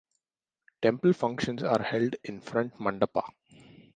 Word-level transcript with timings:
Temple 0.81 1.13
functions 1.13 1.61
are 1.61 1.83
held 1.83 2.15
in 2.23 2.41
front 2.41 2.75
mandapa. 2.79 3.21